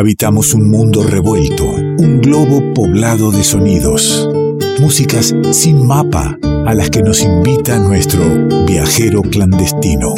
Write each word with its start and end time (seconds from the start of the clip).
Habitamos 0.00 0.54
un 0.54 0.70
mundo 0.70 1.02
revuelto, 1.02 1.62
un 1.66 2.22
globo 2.22 2.72
poblado 2.72 3.30
de 3.30 3.44
sonidos, 3.44 4.26
músicas 4.80 5.34
sin 5.52 5.86
mapa 5.86 6.38
a 6.64 6.72
las 6.72 6.88
que 6.88 7.02
nos 7.02 7.20
invita 7.20 7.78
nuestro 7.78 8.24
viajero 8.64 9.20
clandestino. 9.20 10.14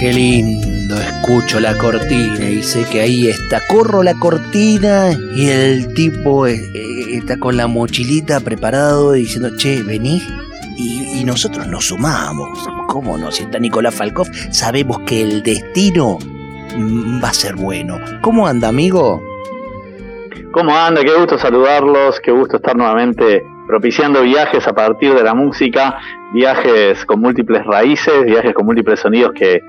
Qué 0.00 0.12
lindo, 0.12 1.00
escucho 1.00 1.60
la 1.60 1.78
cortina 1.78 2.50
y 2.50 2.64
sé 2.64 2.82
que 2.90 3.02
ahí 3.02 3.28
está. 3.28 3.60
Corro 3.68 4.02
la 4.02 4.14
cortina 4.14 5.16
y 5.36 5.46
el 5.46 5.94
tipo 5.94 6.48
eh, 6.48 6.58
está 7.16 7.38
con 7.38 7.56
la 7.56 7.66
mochilita 7.66 8.40
preparado 8.40 9.12
diciendo, 9.12 9.50
che, 9.56 9.82
vení. 9.82 10.22
Y, 10.76 11.24
nosotros 11.24 11.66
nos 11.66 11.88
sumamos. 11.88 12.48
¿Cómo 12.88 13.18
no? 13.18 13.30
Si 13.30 13.42
está 13.42 13.58
Nicolás 13.58 13.94
Falkov, 13.94 14.26
sabemos 14.50 15.00
que 15.00 15.20
el 15.20 15.42
destino 15.42 16.18
mm, 16.76 17.22
va 17.22 17.28
a 17.28 17.34
ser 17.34 17.56
bueno. 17.56 17.98
¿Cómo 18.22 18.46
anda, 18.46 18.68
amigo? 18.68 19.22
¿Cómo 20.52 20.74
anda? 20.74 21.02
Qué 21.02 21.14
gusto 21.14 21.38
saludarlos, 21.38 22.18
qué 22.20 22.32
gusto 22.32 22.56
estar 22.56 22.74
nuevamente 22.74 23.42
propiciando 23.68 24.22
viajes 24.22 24.66
a 24.66 24.72
partir 24.72 25.14
de 25.14 25.22
la 25.22 25.34
música, 25.34 25.98
viajes 26.32 27.04
con 27.04 27.20
múltiples 27.20 27.64
raíces, 27.66 28.24
viajes 28.24 28.54
con 28.54 28.64
múltiples 28.64 28.98
sonidos 28.98 29.32
que 29.34 29.60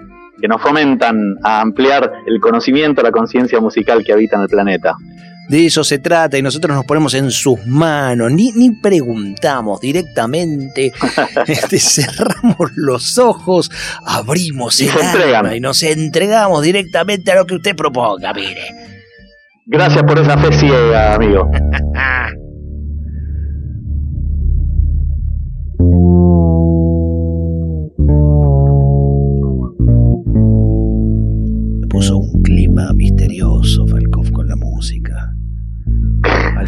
nos 0.47 0.61
fomentan 0.61 1.35
a 1.43 1.61
ampliar 1.61 2.11
el 2.25 2.39
conocimiento, 2.39 3.01
la 3.01 3.11
conciencia 3.11 3.59
musical 3.59 4.03
que 4.03 4.13
habita 4.13 4.37
en 4.37 4.43
el 4.43 4.47
planeta. 4.47 4.95
De 5.51 5.65
eso 5.65 5.83
se 5.83 5.99
trata 5.99 6.37
y 6.37 6.41
nosotros 6.41 6.73
nos 6.73 6.85
ponemos 6.85 7.13
en 7.13 7.29
sus 7.29 7.65
manos, 7.65 8.31
ni, 8.31 8.53
ni 8.53 8.71
preguntamos 8.71 9.81
directamente, 9.81 10.93
este, 11.45 11.77
cerramos 11.77 12.71
los 12.77 13.17
ojos, 13.17 13.69
abrimos 14.05 14.79
el 14.79 15.35
alma 15.35 15.53
y 15.53 15.59
nos 15.59 15.83
entregamos 15.83 16.63
directamente 16.63 17.33
a 17.33 17.35
lo 17.35 17.45
que 17.45 17.55
usted 17.55 17.75
proponga, 17.75 18.33
mire. 18.33 18.63
Gracias 19.65 20.01
por 20.03 20.19
esa 20.19 20.37
fe 20.37 20.53
ciega, 20.53 21.15
amigo. 21.15 21.51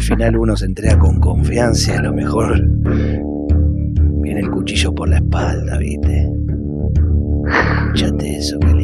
final 0.04 0.36
uno 0.36 0.54
se 0.56 0.66
entrega 0.66 0.98
con 0.98 1.18
confianza 1.18 1.98
a 1.98 2.02
lo 2.02 2.12
mejor 2.12 2.62
viene 4.22 4.40
el 4.40 4.50
cuchillo 4.50 4.94
por 4.94 5.08
la 5.08 5.16
espalda, 5.16 5.78
¿viste? 5.78 6.30
Escúchate 7.94 8.36
eso, 8.36 8.58
qué 8.60 8.74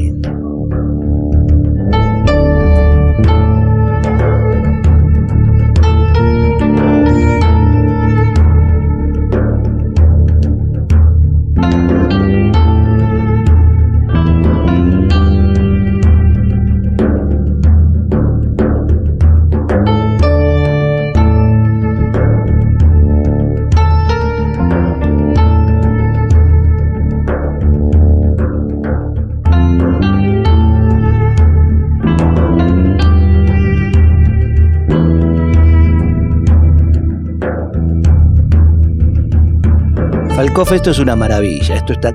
lindo. 40.50 40.74
esto 40.74 40.90
es 40.90 40.98
una 40.98 41.16
maravilla. 41.16 41.74
Esto 41.74 41.92
está, 41.92 42.14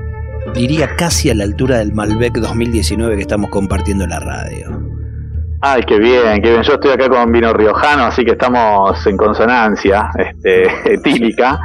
diría, 0.54 0.96
casi 0.96 1.30
a 1.30 1.36
la 1.36 1.44
altura 1.44 1.78
del 1.80 1.94
Malbec 1.94 2.34
2019 2.36 3.16
que 3.16 3.22
estamos 3.22 3.50
compartiendo 3.50 4.04
en 4.04 4.10
la 4.12 4.20
radio. 4.20 4.82
Ay, 5.62 5.82
qué 5.88 5.98
bien, 5.98 6.42
qué 6.42 6.52
bien. 6.52 6.62
Yo 6.62 6.74
estoy 6.74 6.92
acá 6.92 7.10
con 7.10 7.32
vino 7.32 7.52
riojano, 7.54 8.06
así 8.06 8.24
que 8.24 8.32
estamos 8.32 9.06
en 9.08 9.18
consonancia 9.18 10.12
este, 10.18 10.68
etílica 10.94 11.60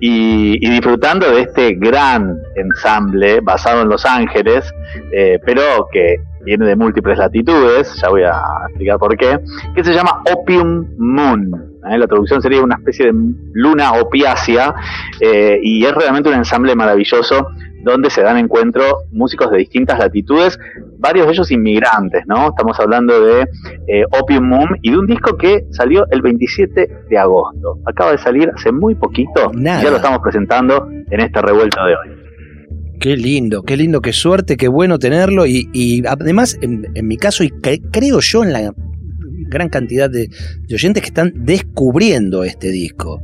y, 0.00 0.58
disfrutando 0.58 1.30
de 1.30 1.42
este 1.42 1.74
gran 1.74 2.38
ensamble 2.56 3.40
basado 3.40 3.82
en 3.82 3.88
Los 3.88 4.06
Ángeles, 4.06 4.72
eh, 5.12 5.38
pero 5.44 5.86
que 5.92 6.16
viene 6.44 6.66
de 6.66 6.76
múltiples 6.76 7.18
latitudes, 7.18 7.94
ya 8.00 8.08
voy 8.08 8.22
a 8.22 8.40
explicar 8.68 8.98
por 8.98 9.16
qué, 9.16 9.38
que 9.74 9.84
se 9.84 9.92
llama 9.92 10.22
Opium 10.32 10.86
Moon. 10.98 11.78
¿eh? 11.90 11.98
La 11.98 12.06
traducción 12.06 12.42
sería 12.42 12.62
una 12.62 12.76
especie 12.76 13.06
de 13.06 13.12
luna 13.52 13.92
opiácea 13.92 14.74
eh, 15.20 15.58
y 15.62 15.84
es 15.84 15.94
realmente 15.94 16.28
un 16.28 16.36
ensamble 16.36 16.74
maravilloso 16.74 17.48
donde 17.82 18.10
se 18.10 18.22
dan 18.22 18.38
encuentro 18.38 18.98
músicos 19.10 19.50
de 19.50 19.58
distintas 19.58 19.98
latitudes, 19.98 20.58
varios 20.98 21.26
de 21.26 21.32
ellos 21.32 21.50
inmigrantes, 21.50 22.22
¿no? 22.26 22.50
Estamos 22.50 22.78
hablando 22.78 23.20
de 23.20 23.48
eh, 23.88 24.04
Opium 24.20 24.44
Moon 24.44 24.78
y 24.82 24.92
de 24.92 24.98
un 24.98 25.06
disco 25.06 25.36
que 25.36 25.66
salió 25.70 26.06
el 26.10 26.22
27 26.22 27.06
de 27.08 27.18
agosto. 27.18 27.78
Acaba 27.84 28.12
de 28.12 28.18
salir 28.18 28.50
hace 28.54 28.70
muy 28.70 28.94
poquito 28.94 29.50
y 29.52 29.64
ya 29.64 29.90
lo 29.90 29.96
estamos 29.96 30.20
presentando 30.20 30.88
en 31.10 31.20
esta 31.20 31.42
revuelta 31.42 31.84
de 31.84 31.96
hoy. 31.96 32.21
Qué 33.02 33.16
lindo, 33.16 33.64
qué 33.64 33.76
lindo, 33.76 34.00
qué 34.00 34.12
suerte, 34.12 34.56
qué 34.56 34.68
bueno 34.68 34.96
tenerlo. 34.96 35.44
Y, 35.44 36.04
además 36.08 36.56
en, 36.62 36.86
mi 37.02 37.16
caso 37.16 37.42
y 37.42 37.50
creo 37.50 38.20
yo 38.20 38.44
en 38.44 38.52
la 38.52 38.72
gran 39.48 39.68
cantidad 39.68 40.08
de, 40.08 40.28
oyentes 40.72 41.02
que 41.02 41.08
están 41.08 41.32
descubriendo 41.34 42.44
este 42.44 42.68
disco. 42.68 43.20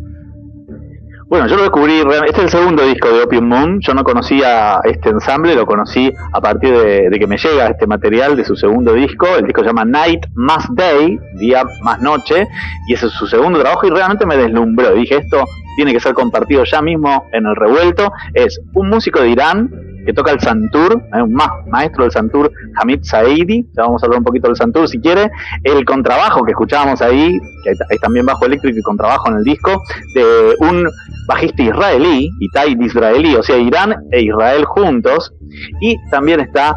Bueno, 1.29 1.47
yo 1.47 1.57
lo 1.57 1.63
descubrí, 1.63 2.01
este 2.27 2.39
es 2.39 2.45
el 2.45 2.51
segundo 2.51 2.85
disco 2.87 3.09
de 3.13 3.23
Opium 3.23 3.45
Moon, 3.45 3.79
yo 3.81 3.95
no 3.95 4.03
conocía 4.03 4.81
este 4.83 5.11
ensamble, 5.11 5.55
lo 5.55 5.65
conocí 5.65 6.11
a 6.33 6.41
partir 6.41 6.77
de, 6.77 7.17
que 7.17 7.27
me 7.29 7.37
llega 7.37 7.69
este 7.69 7.87
material 7.87 8.35
de 8.35 8.45
su 8.45 8.57
segundo 8.57 8.95
disco, 8.95 9.27
el 9.39 9.45
disco 9.45 9.61
se 9.61 9.69
llama 9.69 9.85
Night 9.85 10.27
Más 10.35 10.67
Day, 10.75 11.21
Día 11.39 11.65
más 11.85 12.01
Noche, 12.01 12.49
y 12.89 12.95
ese 12.95 13.07
es 13.07 13.13
su 13.13 13.29
segundo 13.29 13.61
trabajo 13.61 13.87
y 13.87 13.91
realmente 13.91 14.27
me 14.27 14.39
deslumbró, 14.39 14.93
dije 14.95 15.19
esto 15.19 15.45
tiene 15.79 15.93
que 15.93 16.01
ser 16.01 16.13
compartido 16.13 16.65
ya 16.65 16.83
mismo 16.83 17.29
en 17.33 17.47
el 17.47 17.55
revuelto, 17.55 18.11
es 18.35 18.61
un 18.75 18.89
músico 18.91 19.21
de 19.21 19.29
Irán 19.29 19.71
que 20.05 20.13
toca 20.13 20.33
el 20.33 20.41
santur, 20.41 21.01
¿eh? 21.15 21.23
un 21.23 21.39
maestro 21.71 22.03
del 22.03 22.11
santur, 22.11 22.51
Hamid 22.81 23.05
Saidi, 23.05 23.63
ya 23.77 23.85
vamos 23.85 24.03
a 24.03 24.07
hablar 24.07 24.19
un 24.19 24.25
poquito 24.25 24.49
del 24.49 24.57
santur 24.57 24.89
si 24.89 24.99
quiere, 24.99 25.31
el 25.63 25.85
contrabajo 25.85 26.43
que 26.43 26.51
escuchábamos 26.51 27.01
ahí, 27.01 27.39
que 27.63 27.71
hay 27.71 27.99
también 27.99 28.27
bajo 28.27 28.45
eléctrico 28.45 28.77
y 28.77 28.83
contrabajo 28.83 29.31
en 29.31 29.37
el 29.37 29.45
disco, 29.45 29.81
de 30.17 30.57
un 30.59 30.85
bajista 31.29 31.63
israelí, 31.63 32.29
Itai 32.41 32.77
israelí, 32.81 33.37
o 33.37 33.43
sea, 33.45 33.57
Irán 33.57 33.95
e 34.11 34.23
Israel 34.23 34.65
juntos, 34.65 35.33
y 35.81 35.95
también 36.11 36.41
está 36.41 36.75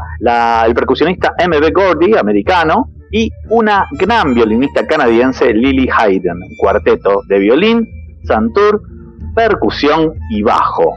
el 0.68 0.76
percusionista 0.76 1.34
M.B. 1.40 1.72
Gordy, 1.72 2.16
americano, 2.16 2.92
y 3.12 3.32
una 3.50 3.88
gran 3.98 4.36
violinista 4.36 4.86
canadiense, 4.86 5.52
Lily 5.54 5.90
Hayden, 5.90 6.38
cuarteto 6.58 7.22
de 7.28 7.40
violín, 7.40 7.88
santur, 8.24 8.82
percusión 9.34 10.14
y 10.30 10.42
bajo. 10.42 10.96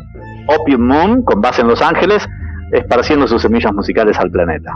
Opium 0.49 0.87
Moon, 0.87 1.23
con 1.23 1.41
base 1.41 1.63
en 1.63 1.69
Los 1.69 1.81
Ángeles, 1.81 2.27
esparciendo 2.73 3.27
sus 3.27 3.43
semillas 3.43 3.73
musicales 3.73 4.19
al 4.19 4.31
planeta. 4.31 4.75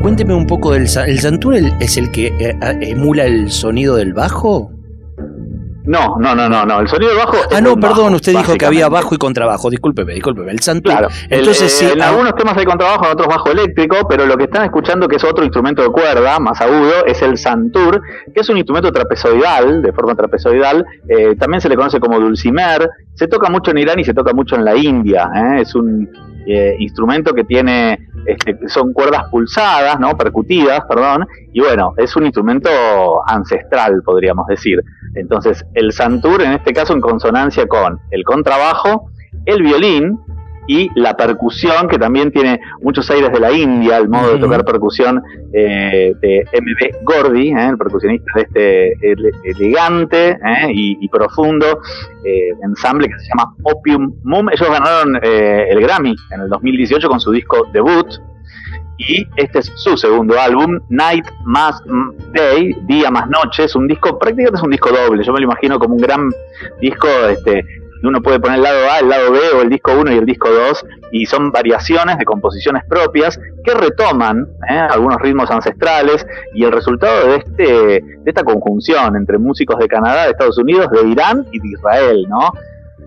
Cuénteme 0.00 0.34
un 0.34 0.46
poco 0.46 0.72
del 0.72 0.82
el 0.82 1.18
santur, 1.18 1.54
es 1.80 1.96
el 1.96 2.12
que 2.12 2.26
eh, 2.38 2.54
emula 2.82 3.24
el 3.24 3.50
sonido 3.50 3.96
del 3.96 4.12
bajo. 4.12 4.70
No, 5.84 6.16
no, 6.18 6.34
no, 6.34 6.48
no, 6.48 6.64
no. 6.64 6.80
El 6.80 6.88
sonido 6.88 7.14
bajo. 7.14 7.36
Ah, 7.54 7.60
no, 7.60 7.76
perdón, 7.76 8.14
usted 8.14 8.32
dijo 8.32 8.54
que 8.54 8.64
había 8.64 8.88
bajo 8.88 9.14
y 9.14 9.18
contrabajo. 9.18 9.68
Discúlpeme, 9.68 10.14
discúlpeme. 10.14 10.50
El 10.50 10.60
santur. 10.60 10.92
Claro. 10.92 11.08
Entonces, 11.28 11.72
sí, 11.72 11.86
en 11.92 12.00
algunos 12.00 12.34
temas 12.36 12.56
hay 12.56 12.64
contrabajo, 12.64 13.04
en 13.04 13.12
otros 13.12 13.28
bajo 13.28 13.50
eléctrico, 13.50 14.06
pero 14.08 14.24
lo 14.24 14.36
que 14.36 14.44
están 14.44 14.64
escuchando, 14.64 15.06
que 15.06 15.16
es 15.16 15.24
otro 15.24 15.44
instrumento 15.44 15.82
de 15.82 15.88
cuerda 15.88 16.38
más 16.38 16.60
agudo, 16.60 17.04
es 17.06 17.20
el 17.20 17.36
santur, 17.36 18.00
que 18.34 18.40
es 18.40 18.48
un 18.48 18.56
instrumento 18.56 18.90
trapezoidal, 18.92 19.82
de 19.82 19.92
forma 19.92 20.14
trapezoidal. 20.14 20.86
Eh, 21.06 21.36
también 21.36 21.60
se 21.60 21.68
le 21.68 21.76
conoce 21.76 22.00
como 22.00 22.18
dulcimer. 22.18 22.88
Se 23.14 23.28
toca 23.28 23.50
mucho 23.50 23.70
en 23.70 23.78
Irán 23.78 24.00
y 24.00 24.04
se 24.04 24.14
toca 24.14 24.32
mucho 24.32 24.56
en 24.56 24.64
la 24.64 24.74
India. 24.74 25.28
¿eh? 25.34 25.60
Es 25.60 25.74
un 25.74 26.08
eh, 26.46 26.76
instrumento 26.78 27.34
que 27.34 27.44
tiene 27.44 28.08
este, 28.26 28.68
son 28.68 28.92
cuerdas 28.92 29.24
pulsadas, 29.30 29.98
¿no? 30.00 30.16
Percutidas, 30.16 30.80
perdón, 30.88 31.26
y 31.52 31.60
bueno, 31.60 31.94
es 31.96 32.14
un 32.16 32.24
instrumento 32.24 32.70
ancestral, 33.26 34.02
podríamos 34.04 34.46
decir. 34.46 34.82
Entonces, 35.14 35.64
el 35.74 35.92
santur, 35.92 36.42
en 36.42 36.52
este 36.52 36.72
caso, 36.72 36.92
en 36.92 37.00
consonancia 37.00 37.66
con 37.66 38.00
el 38.10 38.24
contrabajo, 38.24 39.10
el 39.46 39.62
violín, 39.62 40.18
y 40.66 40.88
la 40.94 41.16
percusión, 41.16 41.88
que 41.88 41.98
también 41.98 42.30
tiene 42.30 42.60
muchos 42.80 43.10
aires 43.10 43.32
de 43.32 43.40
la 43.40 43.52
India, 43.52 43.98
el 43.98 44.08
modo 44.08 44.32
de 44.32 44.38
tocar 44.38 44.64
percusión 44.64 45.22
eh, 45.52 46.14
de 46.20 46.46
MB 46.52 47.04
Gordy, 47.04 47.50
eh, 47.50 47.68
el 47.68 47.78
percusionista 47.78 48.30
de 48.34 48.42
este 48.42 49.12
elegante 49.44 50.38
y, 50.72 50.98
y, 51.00 51.08
profundo 51.08 51.80
ensamble 52.62 53.08
que 53.08 53.18
se 53.18 53.28
llama 53.28 53.54
Opium 53.62 54.14
Moon. 54.24 54.48
Ellos 54.52 54.68
ganaron 54.68 55.18
el 55.22 55.80
Grammy 55.80 56.14
en 56.30 56.40
el 56.40 56.48
2018 56.48 57.08
con 57.08 57.20
su 57.20 57.30
disco 57.30 57.66
debut, 57.72 58.06
y 58.98 59.26
este 59.36 59.58
es 59.58 59.72
su 59.74 59.96
segundo 59.96 60.38
álbum, 60.38 60.80
Night 60.88 61.26
Más 61.44 61.82
Day, 62.32 62.76
Día 62.82 63.10
más 63.10 63.28
Noche, 63.28 63.64
es 63.64 63.74
un 63.74 63.88
disco, 63.88 64.18
prácticamente 64.18 64.58
es 64.58 64.62
un 64.62 64.70
disco 64.70 64.90
doble, 64.90 65.24
yo 65.24 65.32
me 65.32 65.40
lo 65.40 65.44
imagino 65.44 65.78
como 65.78 65.94
un 65.94 66.00
gran 66.00 66.30
disco, 66.80 67.08
este, 67.28 67.64
uno 68.08 68.22
puede 68.22 68.40
poner 68.40 68.58
el 68.58 68.62
lado 68.62 68.90
A, 68.90 68.98
el 69.00 69.08
lado 69.08 69.32
B 69.32 69.38
o 69.56 69.62
el 69.62 69.68
disco 69.68 69.92
1 69.92 70.12
y 70.12 70.16
el 70.16 70.26
disco 70.26 70.50
2 70.50 70.86
y 71.12 71.26
son 71.26 71.50
variaciones 71.50 72.18
de 72.18 72.24
composiciones 72.24 72.84
propias 72.84 73.38
que 73.64 73.74
retoman 73.74 74.46
¿eh? 74.68 74.74
algunos 74.74 75.20
ritmos 75.20 75.50
ancestrales 75.50 76.26
y 76.54 76.64
el 76.64 76.72
resultado 76.72 77.28
de, 77.28 77.36
este, 77.36 77.64
de 77.64 78.24
esta 78.26 78.44
conjunción 78.44 79.16
entre 79.16 79.38
músicos 79.38 79.78
de 79.78 79.88
Canadá, 79.88 80.24
de 80.24 80.30
Estados 80.30 80.58
Unidos, 80.58 80.90
de 80.90 81.08
Irán 81.08 81.46
y 81.52 81.58
de 81.60 81.68
Israel, 81.68 82.26
¿no? 82.28 82.52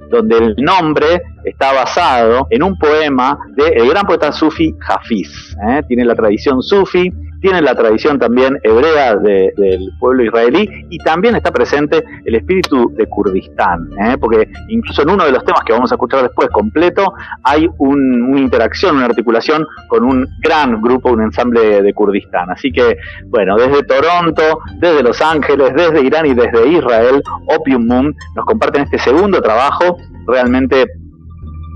donde 0.09 0.37
el 0.37 0.55
nombre 0.57 1.21
está 1.43 1.73
basado 1.73 2.47
en 2.49 2.63
un 2.63 2.77
poema 2.77 3.37
del 3.55 3.89
gran 3.89 4.05
poeta 4.05 4.31
sufi 4.31 4.73
Hafiz. 4.87 5.55
¿eh? 5.67 5.83
Tiene 5.87 6.05
la 6.05 6.15
tradición 6.15 6.61
sufi, 6.61 7.11
tiene 7.41 7.61
la 7.61 7.75
tradición 7.75 8.19
también 8.19 8.59
hebrea 8.63 9.15
del 9.15 9.91
pueblo 9.99 10.23
israelí 10.23 10.69
y 10.89 10.97
también 10.99 11.35
está 11.35 11.51
presente 11.51 12.03
el 12.25 12.35
espíritu 12.35 12.93
de 12.95 13.05
Kurdistán, 13.07 13.89
¿eh? 13.99 14.17
porque 14.19 14.49
incluso 14.69 15.03
en 15.03 15.11
uno 15.11 15.25
de 15.25 15.31
los 15.31 15.43
temas 15.43 15.61
que 15.65 15.73
vamos 15.73 15.91
a 15.91 15.95
escuchar 15.95 16.23
después 16.23 16.49
completo 16.49 17.13
hay 17.43 17.67
una 17.77 18.39
interacción, 18.39 18.97
una 18.97 19.05
articulación 19.05 19.65
con 19.87 20.03
un 20.03 20.27
gran 20.39 20.81
grupo, 20.81 21.11
un 21.11 21.21
ensamble 21.21 21.81
de 21.81 21.93
Kurdistán. 21.93 22.49
Así 22.49 22.71
que, 22.71 22.97
bueno, 23.25 23.57
desde 23.57 23.83
Toronto, 23.83 24.59
desde 24.79 25.03
Los 25.03 25.21
Ángeles, 25.21 25.73
desde 25.75 26.01
Irán 26.01 26.25
y 26.25 26.33
desde 26.33 26.67
Israel, 26.67 27.21
Opium 27.47 27.85
Moon 27.85 28.15
nos 28.35 28.45
comparten 28.45 28.83
este 28.83 28.99
segundo 28.99 29.41
trabajo 29.41 29.97
realmente 30.27 30.85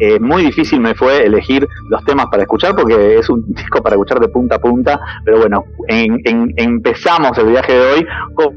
eh, 0.04 0.20
muy 0.20 0.42
difícil 0.42 0.80
me 0.80 0.96
fue 0.96 1.24
elegir 1.24 1.70
los 1.90 2.04
temas 2.04 2.26
para 2.32 2.42
escuchar 2.42 2.76
porque 2.76 3.20
es 3.20 3.30
un 3.30 3.44
disco 3.54 3.84
para 3.84 3.96
escuchar 3.96 4.20
de 4.20 4.30
punta 4.30 4.56
a 4.56 4.60
punta, 4.60 5.00
pero 5.24 5.38
bueno, 5.38 5.64
empezamos 5.88 7.38
el 7.38 7.48
viaje 7.48 7.74
de 7.74 7.92
hoy 7.94 8.08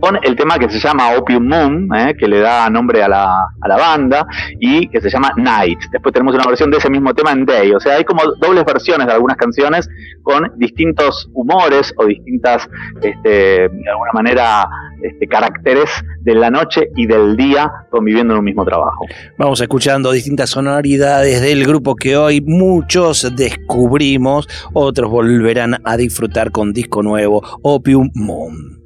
con, 0.00 0.18
el 0.22 0.36
tema 0.36 0.58
que 0.58 0.68
se 0.68 0.78
llama 0.78 1.16
Opium 1.16 1.46
Moon, 1.46 1.88
eh, 1.96 2.14
que 2.18 2.28
le 2.28 2.40
da 2.40 2.68
nombre 2.70 3.02
a 3.02 3.08
la, 3.08 3.46
a 3.60 3.68
la 3.68 3.76
banda, 3.76 4.26
y 4.60 4.88
que 4.88 5.00
se 5.00 5.10
llama 5.10 5.32
Night. 5.36 5.78
Después 5.90 6.12
tenemos 6.12 6.34
una 6.34 6.46
versión 6.46 6.70
de 6.70 6.78
ese 6.78 6.90
mismo 6.90 7.12
tema 7.14 7.32
en 7.32 7.44
Day, 7.44 7.72
o 7.72 7.80
sea, 7.80 7.96
hay 7.96 8.04
como 8.04 8.22
dobles 8.40 8.64
versiones 8.64 9.06
de 9.06 9.12
algunas 9.12 9.36
canciones 9.36 9.88
con 10.22 10.50
distintos 10.56 11.28
humores 11.32 11.92
o 11.96 12.06
distintas, 12.06 12.68
este, 13.02 13.28
de 13.68 13.90
alguna 13.90 14.12
manera, 14.12 14.66
este, 15.02 15.26
caracteres 15.26 15.90
de 16.22 16.34
la 16.34 16.50
noche 16.50 16.88
y 16.96 17.06
del 17.06 17.36
día 17.36 17.70
conviviendo 17.90 18.32
en 18.32 18.38
un 18.38 18.44
mismo 18.44 18.64
trabajo. 18.64 19.04
Vamos 19.36 19.60
escuchando 19.60 20.10
distintas 20.12 20.50
sonoridades 20.50 21.42
del 21.42 21.66
grupo 21.66 21.94
que 21.94 22.16
hoy 22.16 22.40
muchos 22.40 23.30
descubrimos, 23.36 24.48
otros 24.72 25.10
volverán 25.10 25.76
a 25.84 25.96
disfrutar 25.96 26.50
con 26.50 26.72
disco 26.72 27.02
nuevo, 27.02 27.13
Opium 27.62 28.10
Moon. 28.14 28.80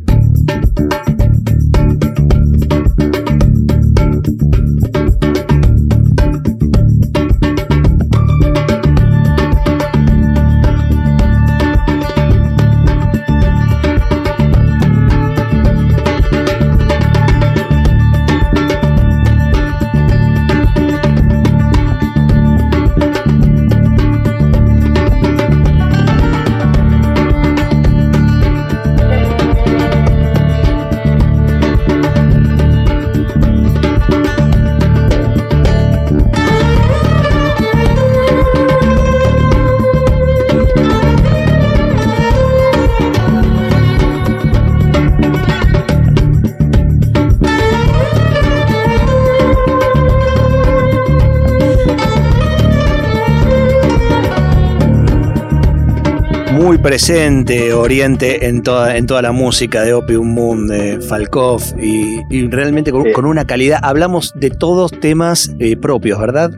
Presente 56.82 57.72
Oriente 57.72 58.46
en 58.46 58.62
toda, 58.62 58.96
en 58.96 59.06
toda 59.06 59.22
la 59.22 59.32
música 59.32 59.82
de 59.82 59.94
Opium 59.94 60.34
Moon, 60.34 60.68
de 60.68 61.00
Falkov, 61.00 61.60
y, 61.80 62.48
realmente 62.48 62.92
con, 62.92 63.24
una 63.24 63.46
calidad. 63.46 63.80
Hablamos 63.82 64.32
de 64.34 64.50
todos 64.50 64.92
temas 64.92 65.54
eh, 65.58 65.76
propios, 65.76 66.18
¿verdad? 66.20 66.50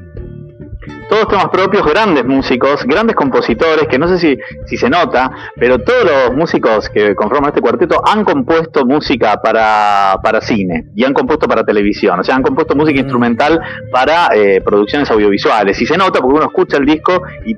Todos 1.09 1.29
temas 1.29 1.49
propios, 1.49 1.85
grandes 1.87 2.25
músicos, 2.25 2.85
grandes 2.85 3.17
compositores, 3.17 3.89
que 3.89 3.99
no 3.99 4.07
sé 4.07 4.19
si, 4.19 4.39
si 4.67 4.77
se 4.77 4.89
nota, 4.89 5.31
pero 5.57 5.79
todos 5.81 6.05
los 6.05 6.37
músicos 6.37 6.89
que 6.89 7.15
conforman 7.17 7.49
este 7.49 7.61
cuarteto 7.61 8.01
han 8.07 8.25
compuesto 8.25 8.87
música 8.87 9.41
para, 9.43 10.21
para 10.23 10.41
cine 10.41 10.87
y 10.95 11.05
han 11.05 11.13
compuesto 11.13 11.49
para 11.49 11.65
televisión, 11.65 12.21
o 12.21 12.23
sea, 12.23 12.37
han 12.37 12.43
compuesto 12.43 12.77
música 12.77 13.01
mm. 13.01 13.03
instrumental 13.03 13.61
para 13.91 14.29
eh, 14.35 14.61
producciones 14.61 15.11
audiovisuales. 15.11 15.81
Y 15.83 15.87
se 15.87 15.97
nota 15.97 16.21
porque 16.21 16.37
uno 16.37 16.47
escucha 16.47 16.77
el 16.77 16.87
disco 16.87 17.23
y 17.45 17.57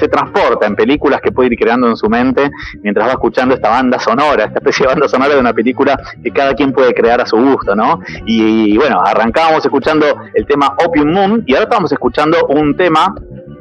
se 0.00 0.08
transporta 0.08 0.66
en 0.66 0.74
películas 0.74 1.20
que 1.20 1.30
puede 1.30 1.52
ir 1.52 1.58
creando 1.58 1.88
en 1.88 1.96
su 1.96 2.08
mente 2.08 2.50
mientras 2.82 3.06
va 3.06 3.12
escuchando 3.12 3.54
esta 3.54 3.68
banda 3.68 3.98
sonora, 3.98 4.44
esta 4.44 4.58
especie 4.58 4.86
de 4.86 4.92
banda 4.92 5.08
sonora 5.08 5.34
de 5.34 5.40
una 5.40 5.52
película 5.52 6.00
que 6.22 6.30
cada 6.30 6.54
quien 6.54 6.72
puede 6.72 6.94
crear 6.94 7.20
a 7.20 7.26
su 7.26 7.36
gusto, 7.36 7.76
¿no? 7.76 8.00
Y, 8.26 8.76
bueno, 8.78 9.00
arrancábamos 9.04 9.64
escuchando 9.64 10.06
el 10.34 10.46
tema 10.46 10.74
Opium 10.84 11.12
Moon 11.12 11.44
y 11.46 11.54
ahora 11.54 11.64
estamos 11.64 11.92
escuchando 11.92 12.46
un 12.48 12.76
tema 12.76 13.14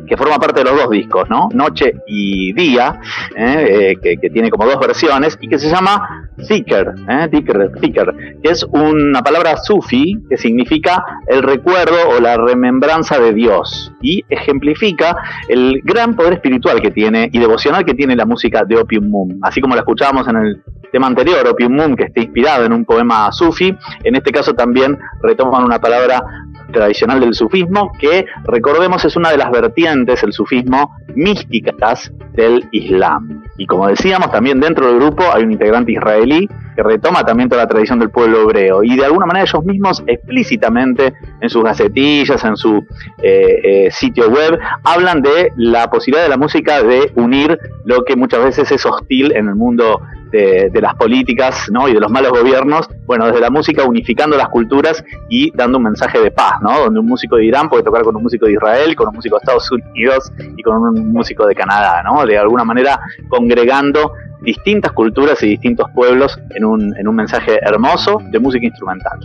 que 0.10 0.18
forma 0.18 0.38
parte 0.40 0.64
de 0.64 0.70
los 0.70 0.76
dos 0.76 0.90
discos, 0.90 1.30
¿no? 1.30 1.50
Noche 1.54 1.94
y 2.08 2.52
Día, 2.54 3.00
¿eh? 3.36 3.94
Eh, 4.02 4.18
que, 4.18 4.30
tiene 4.30 4.50
como 4.50 4.66
dos 4.66 4.80
versiones 4.80 5.38
y 5.40 5.48
que 5.48 5.60
se 5.60 5.69
llama 5.69 6.30
Zikr, 6.42 6.95
¿eh? 7.07 7.30
que 7.31 8.50
es 8.50 8.64
una 8.64 9.22
palabra 9.22 9.57
sufi 9.57 10.18
que 10.30 10.38
significa 10.38 11.04
el 11.28 11.44
recuerdo 11.44 11.95
o 12.10 12.19
la 12.19 12.38
remembranza 12.38 13.19
de 13.19 13.33
Dios 13.33 13.92
y 14.02 14.24
ejemplifica 14.30 15.16
el 15.48 15.81
gran 15.83 16.16
poder 16.16 16.33
espiritual 16.33 16.81
que 16.81 16.92
tiene 16.92 17.30
y 17.31 17.40
devocional 17.40 17.86
que 17.86 17.94
tiene 17.94 18.16
la 18.16 18.26
música 18.26 18.64
de 18.66 18.78
Opium 18.78 19.10
Moon, 19.10 19.40
así 19.44 19.62
como 19.62 19.76
la 19.76 19.81
escuchábamos 19.81 20.28
en 20.28 20.38
el 20.38 20.64
tema 20.92 21.07
anterior, 21.07 21.48
Opium 21.48 21.74
Moon, 21.74 21.95
que 21.95 22.06
está 22.06 22.22
inspirado 22.22 22.66
en 22.66 22.74
un 22.74 22.86
poema 22.86 23.31
sufi, 23.31 23.76
en 24.04 24.16
este 24.16 24.31
caso 24.31 24.54
también 24.54 24.98
retoman 25.22 25.64
una 25.64 25.80
palabra 25.80 26.24
tradicional 26.71 27.19
del 27.19 27.33
sufismo, 27.33 27.92
que 27.99 28.26
recordemos 28.45 29.04
es 29.06 29.16
una 29.16 29.31
de 29.31 29.38
las 29.38 29.52
vertientes, 29.52 30.23
el 30.23 30.33
sufismo, 30.33 30.95
místicas 31.16 32.11
del 32.33 32.68
Islam. 32.71 33.44
Y 33.57 33.66
como 33.66 33.88
decíamos, 33.88 34.31
también 34.31 34.59
dentro 34.59 34.88
del 34.88 34.99
grupo 34.99 35.23
hay 35.33 35.44
un 35.44 35.52
integrante 35.52 35.92
israelí 35.92 36.47
que 36.76 36.83
retoma 36.83 37.26
también 37.26 37.49
toda 37.49 37.64
la 37.64 37.68
tradición 37.68 37.99
del 37.99 38.09
pueblo 38.09 38.42
hebreo. 38.44 38.83
Y 38.83 38.95
de 38.95 39.04
alguna 39.04 39.26
manera 39.26 39.45
ellos 39.45 39.66
mismos 39.66 40.02
explícitamente 40.07 41.14
en 41.42 41.49
sus 41.49 41.64
gacetillas, 41.64 42.44
en 42.45 42.56
su 42.56 42.85
eh, 43.21 43.59
eh, 43.64 43.92
sitio 43.92 44.30
web, 44.30 44.57
hablan 44.83 45.21
de 45.21 45.52
la 45.57 45.90
posibilidad 45.90 46.23
de 46.23 46.30
la 46.30 46.38
música 46.38 46.81
de 46.81 47.11
unir 47.16 47.59
lo 47.83 48.06
que 48.06 48.16
muchas 48.16 48.44
veces 48.45 48.71
es 48.71 48.85
hostil 48.85 49.35
en 49.35 49.49
el 49.49 49.56
mundo 49.56 49.99
de, 50.31 50.71
las 50.81 50.95
políticas 50.95 51.69
¿no? 51.71 51.88
y 51.88 51.94
de 51.94 52.00
los 52.00 52.09
malos 52.09 52.31
gobiernos, 52.31 52.88
bueno, 53.06 53.28
desde 53.28 53.40
la 53.40 53.50
música 53.50 53.83
unificando 53.83 54.38
las 54.38 54.50
culturas 54.50 55.04
y 55.30 55.52
dando 55.56 55.78
un 55.78 55.86
mensaje 55.86 56.19
de 56.19 56.31
paz, 56.31 56.62
¿no? 56.62 56.80
donde 56.80 57.00
un 57.00 57.07
músico 57.07 57.36
de 57.36 57.45
Irán 57.45 57.69
puede 57.69 57.83
tocar 57.83 58.04
con 58.04 58.16
un 58.16 58.24
músico 58.24 58.45
de 58.45 58.54
Israel, 58.54 58.95
con 58.95 59.09
un 59.09 59.16
músico 59.16 59.36
de 59.36 59.40
Estados 59.40 59.69
Unidos 59.71 60.31
y 60.56 60.62
con 60.64 60.78
un 60.78 61.12
músico 61.12 61.45
de 61.45 61.56
Canadá, 61.56 62.02
¿no? 62.04 62.26
de 62.26 62.38
alguna 62.38 62.64
manera 62.64 63.00
congregando 63.28 64.14
distintas 64.42 64.92
culturas 64.94 65.42
y 65.44 65.48
distintos 65.48 65.90
pueblos 65.94 66.40
en 66.52 66.66
un, 66.66 66.95
en 66.98 67.07
un 67.07 67.16
mensaje 67.16 67.59
hermoso 67.62 68.21
de 68.31 68.40
música 68.40 68.66
instrumental. 68.66 69.19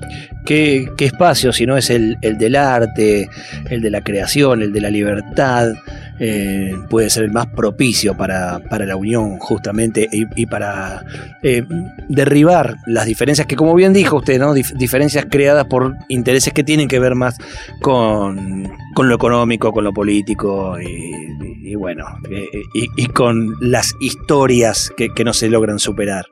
¿Qué, 0.44 0.90
qué 0.96 1.06
espacio 1.06 1.52
si 1.52 1.66
no 1.66 1.76
es 1.76 1.90
el, 1.90 2.16
el, 2.22 2.36
del 2.36 2.56
arte, 2.56 3.28
el 3.70 3.80
de 3.80 3.90
la 3.90 4.00
creación, 4.00 4.62
el 4.62 4.72
de 4.72 4.80
la 4.80 4.90
libertad, 4.90 5.68
eh, 6.18 6.76
puede 6.88 7.10
ser 7.10 7.24
el 7.24 7.32
más 7.32 7.46
propicio 7.46 8.16
para, 8.16 8.60
la 8.70 8.96
unión 8.96 9.38
justamente 9.38 10.08
y, 10.10 10.46
para 10.46 11.04
eh, 11.42 11.64
derribar 12.08 12.76
las 12.86 13.06
diferencias 13.06 13.46
que 13.46 13.56
como 13.56 13.74
bien 13.74 13.92
dijo 13.92 14.16
usted, 14.16 14.38
¿no? 14.38 14.54
diferencias 14.54 15.26
creadas 15.30 15.66
por 15.66 15.94
intereses 16.08 16.52
que 16.52 16.64
tienen 16.64 16.88
que 16.88 16.98
ver 16.98 17.14
más 17.14 17.36
con, 17.80 18.68
lo 18.96 19.14
económico, 19.14 19.72
con 19.72 19.84
lo 19.84 19.92
político 19.92 20.76
y, 20.80 21.74
bueno, 21.74 22.04
y, 22.74 23.06
con 23.08 23.54
las 23.60 23.94
historias 24.00 24.92
que, 24.96 25.08
que 25.10 25.24
no 25.24 25.32
se 25.32 25.48
logran 25.48 25.78
superar. 25.78 26.26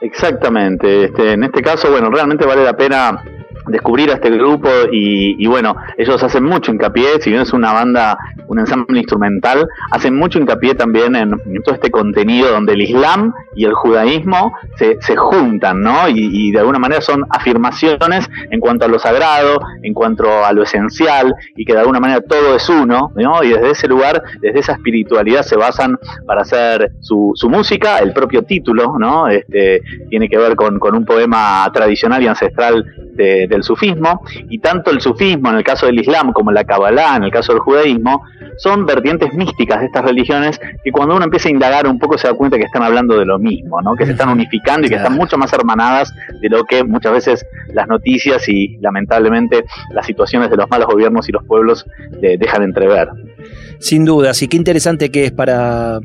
Exactamente. 0.00 1.04
Este, 1.04 1.32
en 1.32 1.44
este 1.44 1.62
caso, 1.62 1.90
bueno, 1.90 2.10
realmente 2.10 2.44
vale 2.44 2.62
la 2.62 2.76
pena 2.76 3.22
descubrir 3.66 4.10
a 4.10 4.14
este 4.14 4.30
grupo 4.30 4.68
y, 4.90 5.46
bueno, 5.46 5.76
ellos 5.96 6.22
hacen 6.22 6.44
mucho 6.44 6.72
hincapié, 6.72 7.20
si 7.20 7.30
bien 7.30 7.42
es 7.42 7.52
una 7.52 7.72
banda, 7.72 8.16
un 8.46 8.58
ensamble 8.58 8.98
instrumental, 8.98 9.66
hacen 9.90 10.16
mucho 10.16 10.38
hincapié 10.38 10.74
también 10.74 11.16
en, 11.16 11.30
todo 11.64 11.74
este 11.74 11.90
contenido 11.90 12.50
donde 12.50 12.74
el 12.74 12.82
Islam 12.82 13.32
y 13.56 13.64
el 13.64 13.72
judaísmo 13.72 14.52
se, 14.76 14.98
se 15.00 15.16
juntan, 15.16 15.80
¿no? 15.80 16.08
Y, 16.08 16.52
de 16.52 16.58
alguna 16.58 16.78
manera 16.78 17.00
son 17.00 17.24
afirmaciones 17.30 18.28
en 18.50 18.60
cuanto 18.60 18.84
a 18.84 18.88
lo 18.88 18.98
sagrado, 18.98 19.58
en 19.82 19.94
cuanto 19.94 20.44
a 20.44 20.52
lo 20.52 20.62
esencial 20.62 21.34
y 21.56 21.64
que 21.64 21.72
de 21.72 21.80
alguna 21.80 22.00
manera 22.00 22.20
todo 22.20 22.54
es 22.54 22.68
uno, 22.68 23.12
¿no? 23.14 23.42
Y 23.42 23.50
desde 23.50 23.70
ese 23.70 23.88
lugar, 23.88 24.22
desde 24.40 24.60
esa 24.60 24.72
espiritualidad 24.72 25.42
se 25.42 25.56
basan 25.56 25.98
para 26.26 26.42
hacer 26.42 26.92
su, 27.00 27.32
su 27.34 27.48
música, 27.48 27.98
el 27.98 28.12
propio 28.12 28.42
título, 28.42 28.98
¿no? 28.98 29.28
Este, 29.28 29.80
tiene 30.10 30.28
que 30.28 30.38
ver 30.38 30.54
con, 30.54 30.78
con 30.78 30.94
un 30.94 31.04
poema 31.04 31.68
tradicional 31.72 32.22
y 32.22 32.26
ancestral 32.28 32.84
del 33.14 33.62
sufismo, 33.62 34.22
y 34.48 34.58
tanto 34.58 34.90
el 34.90 35.00
sufismo 35.00 35.50
en 35.50 35.56
el 35.56 35.64
caso 35.64 35.86
del 35.86 36.00
Islam 36.00 36.32
como 36.32 36.52
la 36.52 36.64
Kabbalah 36.64 37.16
en 37.16 37.24
el 37.24 37.30
caso 37.30 37.52
del 37.52 37.60
judaísmo, 37.60 38.22
son 38.56 38.86
vertientes 38.86 39.32
místicas 39.34 39.80
de 39.80 39.86
estas 39.86 40.04
religiones 40.04 40.60
que 40.82 40.92
cuando 40.92 41.16
uno 41.16 41.24
empieza 41.24 41.48
a 41.48 41.52
indagar 41.52 41.86
un 41.86 41.98
poco 41.98 42.18
se 42.18 42.28
da 42.28 42.34
cuenta 42.34 42.56
que 42.56 42.64
están 42.64 42.82
hablando 42.82 43.18
de 43.18 43.24
lo 43.24 43.38
mismo, 43.38 43.80
¿no? 43.82 43.94
que 43.94 44.06
se 44.06 44.12
están 44.12 44.28
unificando 44.28 44.86
y 44.86 44.90
que 44.90 44.96
están 44.96 45.14
mucho 45.14 45.36
más 45.36 45.52
hermanadas 45.52 46.12
de 46.40 46.48
lo 46.48 46.64
que 46.64 46.84
muchas 46.84 47.12
veces 47.12 47.46
las 47.72 47.88
noticias 47.88 48.48
y 48.48 48.78
lamentablemente 48.80 49.64
las 49.90 50.06
situaciones 50.06 50.50
de 50.50 50.56
los 50.56 50.68
malos 50.70 50.86
gobiernos 50.86 51.28
y 51.28 51.32
los 51.32 51.44
pueblos 51.44 51.84
eh, 52.22 52.36
dejan 52.38 52.62
entrever. 52.62 53.08
Sin 53.78 54.04
duda, 54.04 54.32
sí, 54.34 54.48
qué 54.48 54.56
interesante 54.56 55.10
que 55.10 55.26
es 55.26 55.32
para, 55.32 56.00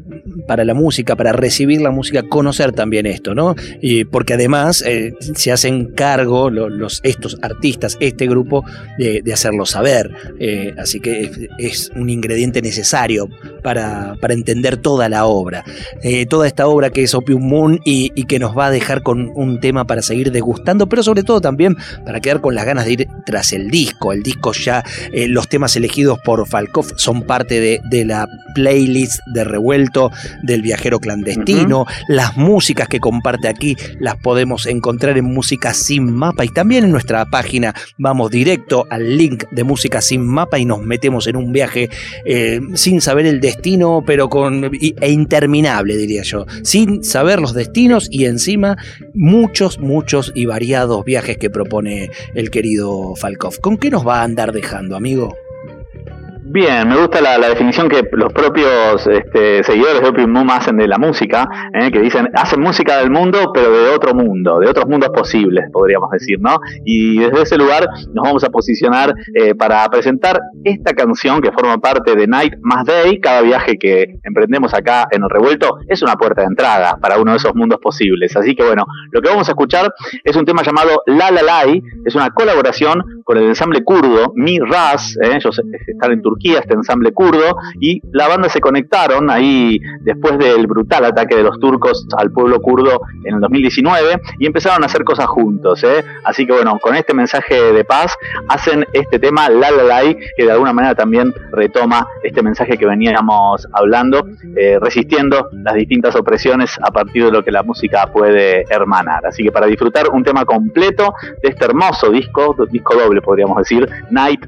para 0.47 0.65
la 0.65 0.73
música, 0.73 1.15
para 1.15 1.31
recibir 1.31 1.81
la 1.81 1.91
música, 1.91 2.23
conocer 2.23 2.73
también 2.73 3.05
esto, 3.05 3.33
¿no? 3.33 3.55
Y 3.81 4.05
porque 4.05 4.33
además 4.33 4.83
eh, 4.85 5.13
se 5.19 5.51
hacen 5.51 5.93
cargo 5.93 6.49
los, 6.49 6.98
estos 7.03 7.37
artistas, 7.41 7.97
este 7.99 8.27
grupo, 8.27 8.63
de, 8.97 9.23
hacerlo 9.33 9.65
saber. 9.65 10.11
Eh, 10.39 10.73
así 10.77 10.99
que 10.99 11.49
es, 11.57 11.91
un 11.95 12.09
ingrediente 12.09 12.61
necesario 12.61 13.29
para, 13.63 14.15
para 14.19 14.33
entender 14.33 14.77
toda 14.77 15.07
la 15.07 15.25
obra. 15.25 15.63
Eh, 16.03 16.25
toda 16.25 16.47
esta 16.47 16.67
obra 16.67 16.89
que 16.89 17.03
es 17.03 17.13
Opium 17.13 17.43
Moon 17.43 17.79
y, 17.85 18.11
y, 18.15 18.23
que 18.25 18.39
nos 18.39 18.57
va 18.57 18.67
a 18.67 18.71
dejar 18.71 19.03
con 19.03 19.31
un 19.35 19.59
tema 19.59 19.85
para 19.85 20.01
seguir 20.01 20.31
degustando, 20.31 20.89
pero 20.89 21.03
sobre 21.03 21.23
todo 21.23 21.41
también 21.41 21.77
para 22.05 22.19
quedar 22.19 22.41
con 22.41 22.55
las 22.55 22.65
ganas 22.65 22.85
de 22.85 22.93
ir 22.93 23.07
tras 23.25 23.53
el 23.53 23.69
disco. 23.69 24.11
El 24.13 24.23
disco 24.23 24.51
ya, 24.53 24.83
los 25.13 25.47
temas 25.47 25.75
elegidos 25.75 26.19
por 26.19 26.47
Falkov 26.47 26.97
son 26.97 27.23
parte 27.23 27.59
de 27.59 27.69
de, 27.89 28.05
la 28.05 28.27
playlist 28.53 29.19
de 29.27 29.43
revuelto 29.43 30.11
del 30.41 30.61
viajero 30.61 30.99
clandestino. 30.99 31.85
Las 32.07 32.37
músicas 32.37 32.87
que 32.87 32.99
comparte 32.99 33.47
aquí 33.47 33.75
las 33.99 34.15
podemos 34.17 34.65
encontrar 34.65 35.17
en 35.17 35.25
Música 35.25 35.73
Sin 35.73 36.13
Mapa 36.13 36.45
y 36.45 36.49
también 36.49 36.88
nuestra 36.91 37.25
página 37.25 37.73
vamos 37.97 38.31
directo 38.31 38.85
al 38.89 39.17
link 39.17 39.45
de 39.51 39.63
Música 39.63 40.01
Sin 40.01 40.25
Mapa 40.25 40.59
y 40.59 40.65
nos 40.65 40.81
metemos 40.81 41.27
en 41.27 41.35
un 41.35 41.51
viaje 41.51 41.89
eh, 42.25 42.59
sin 42.75 43.01
saber 43.01 43.25
el 43.25 43.39
destino, 43.39 44.03
pero 44.05 44.29
con 44.29 44.71
e 44.73 45.11
interminable 45.11 45.97
diría 45.97 46.23
yo, 46.23 46.45
sin 46.63 47.03
saber 47.03 47.39
los 47.39 47.53
destinos 47.53 48.07
y 48.11 48.25
encima 48.25 48.77
muchos, 49.13 49.79
muchos 49.79 50.31
y 50.35 50.45
variados 50.45 51.03
viajes 51.05 51.37
que 51.37 51.49
propone 51.49 52.09
el 52.33 52.49
querido 52.49 53.15
Falkov. 53.15 53.59
¿Con 53.59 53.77
qué 53.77 53.89
nos 53.89 54.07
va 54.07 54.21
a 54.21 54.23
andar 54.23 54.51
dejando, 54.51 54.95
amigo? 54.95 55.35
Bien, 56.51 56.89
me 56.89 56.97
gusta 56.97 57.21
la, 57.21 57.37
definición 57.47 57.87
que 57.87 58.01
los 58.11 58.33
propios 58.33 59.05
este, 59.05 59.63
seguidores 59.63 60.01
de 60.01 60.07
Opium 60.07 60.31
Moon 60.31 60.49
hacen 60.49 60.77
de 60.77 60.87
la 60.87 60.97
música, 60.97 61.47
¿eh? 61.75 61.91
que 61.91 61.99
dicen, 61.99 62.27
hacen 62.33 62.59
música 62.59 62.97
del 62.97 63.11
mundo, 63.11 63.51
pero 63.53 63.71
de 63.71 63.89
otro 63.91 64.15
mundo, 64.15 64.57
de 64.57 64.67
otros 64.67 64.87
mundos 64.87 65.11
posibles, 65.13 65.65
podríamos 65.71 66.09
decir, 66.09 66.39
¿no? 66.41 66.59
Y 66.83 67.19
desde 67.19 67.43
ese 67.43 67.55
lugar 67.55 67.87
nos 68.15 68.23
vamos 68.23 68.43
a 68.43 68.49
posicionar 68.49 69.13
eh, 69.35 69.53
para 69.53 69.87
presentar 69.89 70.39
esta 70.63 70.95
canción 70.95 71.39
que 71.39 71.51
forma 71.51 71.77
parte 71.77 72.15
de 72.15 72.25
Night 72.25 72.55
Más 72.61 72.83
Day. 72.83 73.19
Cada 73.19 73.41
viaje 73.41 73.77
que 73.77 74.15
emprendemos 74.23 74.73
acá 74.73 75.07
en 75.11 75.21
el 75.21 75.29
revuelto 75.29 75.77
es 75.87 76.01
una 76.01 76.15
puerta 76.15 76.41
de 76.41 76.47
entrada 76.47 76.97
para 76.99 77.19
uno 77.19 77.29
de 77.29 77.37
esos 77.37 77.53
mundos 77.53 77.77
posibles. 77.79 78.35
Así 78.35 78.55
que 78.55 78.63
bueno, 78.63 78.87
lo 79.11 79.21
que 79.21 79.29
vamos 79.29 79.47
a 79.49 79.51
escuchar 79.51 79.93
es 80.23 80.35
un 80.35 80.45
tema 80.45 80.63
llamado 80.63 81.03
La 81.05 81.29
La 81.29 81.43
Lai, 81.43 81.79
es 82.03 82.15
una 82.15 82.31
colaboración 82.31 83.21
con 83.23 83.37
el 83.37 83.43
ensamble 83.43 83.83
kurdo 83.83 84.33
Mi 84.33 84.57
Ras, 84.57 85.15
¿eh? 85.21 85.35
ellos 85.35 85.61
están 85.85 86.11
en 86.13 86.23
Turquía 86.23 86.38
este 86.43 86.73
ensamble 86.73 87.11
kurdo, 87.11 87.57
y 87.79 88.01
la 88.11 88.27
banda 88.27 88.49
se 88.49 88.59
conectaron 88.59 89.29
ahí 89.29 89.79
después 90.01 90.37
del 90.37 90.67
brutal 90.67 91.05
ataque 91.05 91.35
de 91.35 91.43
los 91.43 91.59
turcos 91.59 92.07
al 92.17 92.31
pueblo 92.31 92.61
kurdo 92.61 93.01
en 93.23 93.35
el 93.35 93.41
2019 93.41 94.21
y 94.39 94.45
empezaron 94.45 94.83
a 94.83 94.87
hacer 94.87 95.03
cosas 95.03 95.27
juntos. 95.27 95.83
¿eh? 95.83 96.03
Así 96.23 96.45
que 96.45 96.53
bueno, 96.53 96.77
con 96.81 96.95
este 96.95 97.13
mensaje 97.13 97.73
de 97.73 97.83
paz 97.83 98.15
hacen 98.47 98.85
este 98.93 99.19
tema 99.19 99.49
La 99.49 99.71
La 99.71 99.83
Lai, 99.83 100.17
que 100.35 100.45
de 100.45 100.51
alguna 100.51 100.73
manera 100.73 100.95
también 100.95 101.33
retoma 101.51 102.07
este 102.23 102.41
mensaje 102.41 102.77
que 102.77 102.85
veníamos 102.85 103.67
hablando, 103.73 104.27
eh, 104.55 104.77
resistiendo 104.79 105.49
las 105.51 105.75
distintas 105.75 106.15
opresiones 106.15 106.77
a 106.81 106.91
partir 106.91 107.25
de 107.25 107.31
lo 107.31 107.43
que 107.43 107.51
la 107.51 107.63
música 107.63 108.07
puede 108.07 108.65
hermanar. 108.69 109.25
Así 109.25 109.43
que 109.43 109.51
para 109.51 109.67
disfrutar 109.67 110.09
un 110.09 110.23
tema 110.23 110.45
completo 110.45 111.13
de 111.41 111.49
este 111.49 111.65
hermoso 111.65 112.09
disco, 112.09 112.55
disco 112.71 112.95
doble 112.95 113.21
podríamos 113.21 113.57
decir, 113.57 113.87
Night 114.09 114.45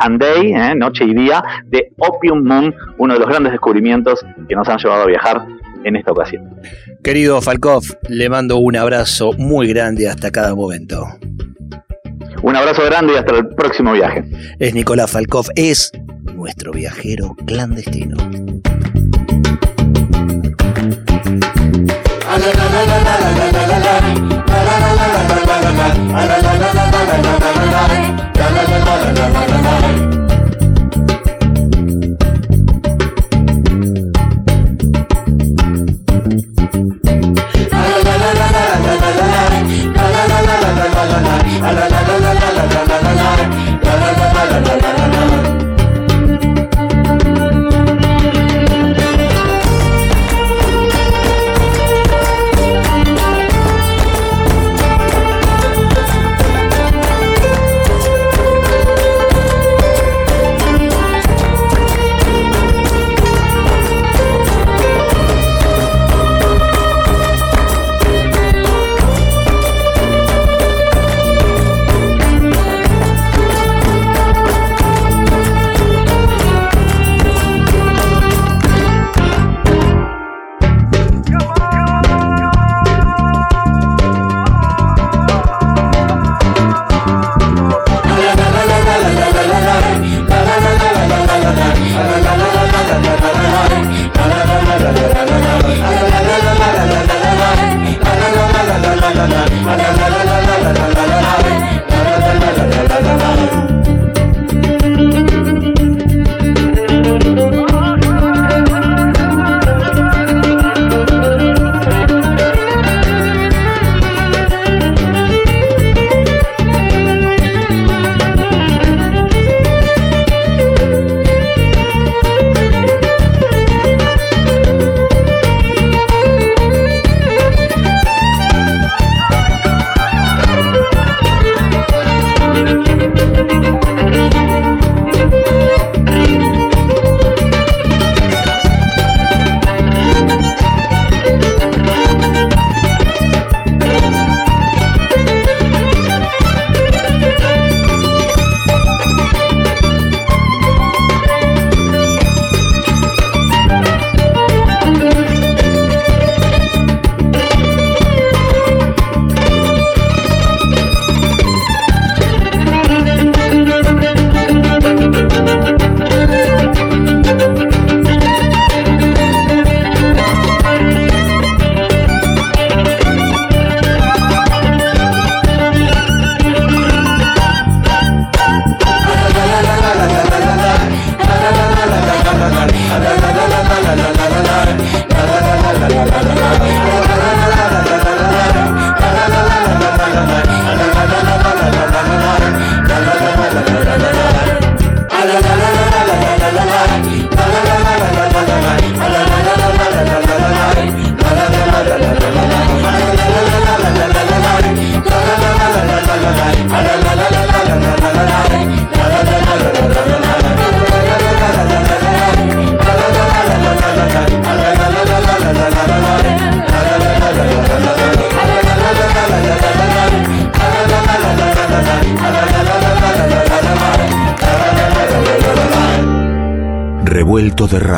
and 0.00 0.20
Day, 0.20 0.52
¿eh? 0.52 0.74
Noche 0.74 1.04
día 1.14 1.42
de 1.66 1.92
Opium 1.98 2.42
Moon, 2.42 2.74
uno 2.98 3.14
de 3.14 3.20
los 3.20 3.28
grandes 3.28 3.52
descubrimientos 3.52 4.24
que 4.48 4.54
nos 4.54 4.68
han 4.68 4.78
llevado 4.78 5.02
a 5.02 5.06
viajar 5.06 5.46
en 5.84 5.96
esta 5.96 6.12
ocasión. 6.12 6.48
Querido 7.02 7.40
Falkov, 7.40 7.82
le 8.08 8.28
mando 8.28 8.58
un 8.58 8.76
abrazo 8.76 9.32
muy 9.38 9.68
grande 9.68 10.08
hasta 10.08 10.30
cada 10.30 10.54
momento. 10.54 11.06
Un 12.42 12.56
abrazo 12.56 12.84
grande 12.84 13.14
y 13.14 13.16
hasta 13.16 13.36
el 13.36 13.48
próximo 13.48 13.92
viaje. 13.92 14.24
Es 14.58 14.74
Nicolás 14.74 15.10
Falkov, 15.10 15.46
es 15.56 15.92
nuestro 16.34 16.72
viajero 16.72 17.34
clandestino. 17.46 18.16